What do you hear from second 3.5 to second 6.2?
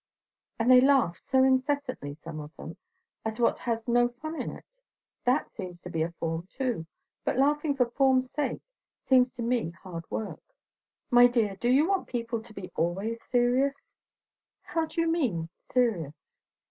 has no fun in it. That seems to be a